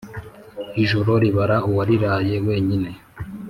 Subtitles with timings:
[0.83, 2.89] Ijoro ribara uwariraye wenyine